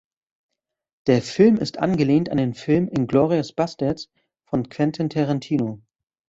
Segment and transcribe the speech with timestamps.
[1.05, 4.09] Der Film ist angelehnt an den Film "Inglourious Basterds"
[4.45, 5.79] von Quentin Tarantino.